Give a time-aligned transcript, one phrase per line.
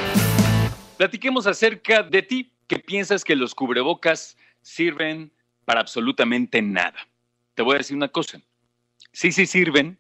[0.98, 5.32] Platiquemos acerca de ti, que piensas que los cubrebocas sirven
[5.64, 7.08] para absolutamente nada.
[7.56, 8.42] Te voy a decir una cosa.
[9.14, 9.98] Sí, sí sirven.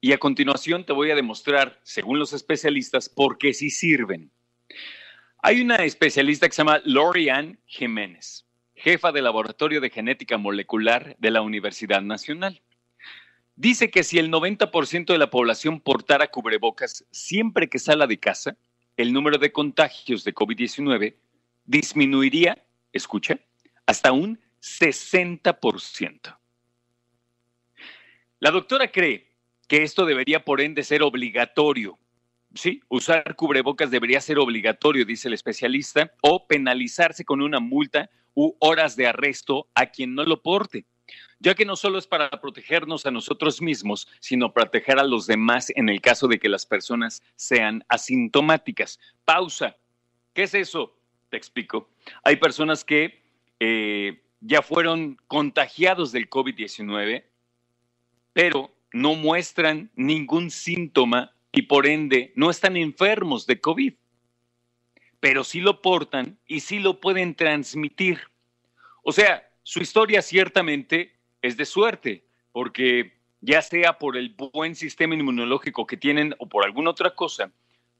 [0.00, 4.30] Y a continuación te voy a demostrar, según los especialistas, por qué sí sirven.
[5.42, 11.30] Hay una especialista que se llama Lorianne Jiménez, jefa de Laboratorio de Genética Molecular de
[11.30, 12.62] la Universidad Nacional.
[13.56, 18.56] Dice que si el 90% de la población portara cubrebocas siempre que sala de casa,
[18.96, 21.16] el número de contagios de COVID-19
[21.64, 23.40] disminuiría, escucha,
[23.84, 26.38] hasta un 60%.
[28.40, 29.27] La doctora cree
[29.68, 31.98] que esto debería por ende ser obligatorio.
[32.54, 38.56] Sí, usar cubrebocas debería ser obligatorio, dice el especialista, o penalizarse con una multa u
[38.58, 40.86] horas de arresto a quien no lo porte,
[41.38, 45.70] ya que no solo es para protegernos a nosotros mismos, sino proteger a los demás
[45.76, 48.98] en el caso de que las personas sean asintomáticas.
[49.24, 49.76] Pausa.
[50.32, 50.96] ¿Qué es eso?
[51.28, 51.90] Te explico.
[52.24, 53.22] Hay personas que
[53.60, 57.24] eh, ya fueron contagiados del COVID-19,
[58.32, 63.94] pero no muestran ningún síntoma y por ende no están enfermos de COVID,
[65.20, 68.20] pero sí lo portan y sí lo pueden transmitir.
[69.02, 75.14] O sea, su historia ciertamente es de suerte, porque ya sea por el buen sistema
[75.14, 77.52] inmunológico que tienen o por alguna otra cosa,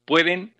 [0.05, 0.53] pueden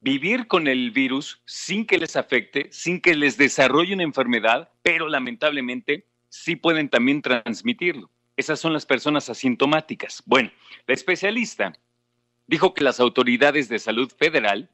[0.00, 5.08] vivir con el virus sin que les afecte, sin que les desarrolle una enfermedad, pero
[5.08, 8.10] lamentablemente sí pueden también transmitirlo.
[8.38, 10.22] Esas son las personas asintomáticas.
[10.24, 10.52] Bueno,
[10.86, 11.72] la especialista
[12.46, 14.70] dijo que las autoridades de salud federal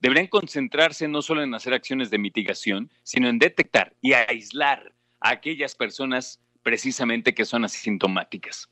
[0.00, 5.32] deberían concentrarse no solo en hacer acciones de mitigación, sino en detectar y aislar a
[5.32, 8.70] aquellas personas precisamente que son asintomáticas.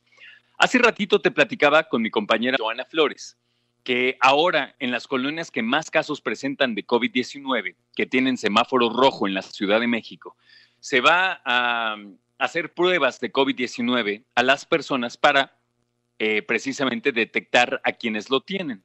[0.57, 3.37] Hace ratito te platicaba con mi compañera Joana Flores
[3.83, 9.27] que ahora en las colonias que más casos presentan de COVID-19, que tienen semáforo rojo
[9.27, 10.35] en la Ciudad de México,
[10.79, 11.97] se va a
[12.43, 15.57] hacer pruebas de COVID-19 a las personas para
[16.19, 18.83] eh, precisamente detectar a quienes lo tienen.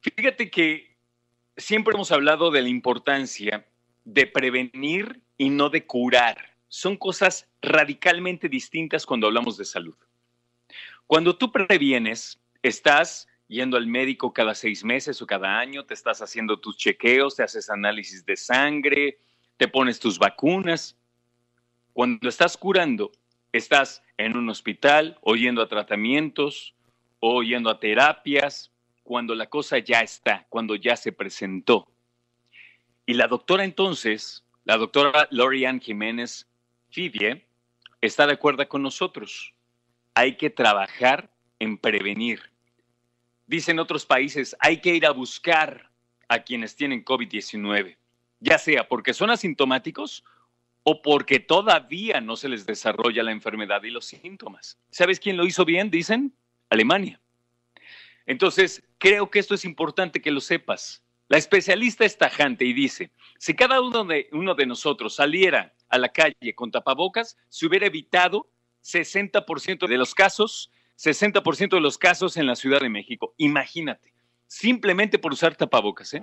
[0.00, 0.96] Fíjate que
[1.56, 3.66] siempre hemos hablado de la importancia
[4.04, 6.54] de prevenir y no de curar.
[6.68, 9.96] Son cosas radicalmente distintas cuando hablamos de salud.
[11.08, 16.22] Cuando tú previenes, estás yendo al médico cada seis meses o cada año, te estás
[16.22, 19.18] haciendo tus chequeos, te haces análisis de sangre,
[19.56, 20.96] te pones tus vacunas.
[21.94, 23.12] Cuando estás curando,
[23.52, 26.74] estás en un hospital o yendo a tratamientos
[27.20, 28.72] o yendo a terapias,
[29.04, 31.88] cuando la cosa ya está, cuando ya se presentó.
[33.06, 36.50] Y la doctora entonces, la doctora Lorianne Jiménez
[36.90, 37.46] Fidie,
[38.00, 39.54] está de acuerdo con nosotros.
[40.14, 41.30] Hay que trabajar
[41.60, 42.42] en prevenir.
[43.46, 45.90] Dicen otros países, hay que ir a buscar
[46.26, 47.96] a quienes tienen COVID-19,
[48.40, 50.24] ya sea porque son asintomáticos
[50.84, 54.78] o porque todavía no se les desarrolla la enfermedad y los síntomas.
[54.90, 55.90] ¿Sabes quién lo hizo bien?
[55.90, 56.34] Dicen
[56.68, 57.20] Alemania.
[58.26, 61.02] Entonces, creo que esto es importante que lo sepas.
[61.28, 64.28] La especialista es tajante y dice, si cada uno de,
[64.66, 68.50] nosotros saliera a la calle con tapabocas, se hubiera evitado
[68.82, 73.34] 60% de los casos, 60% de los casos en la Ciudad de México.
[73.38, 74.12] Imagínate,
[74.46, 76.12] simplemente por usar tapabocas.
[76.12, 76.22] ¿eh?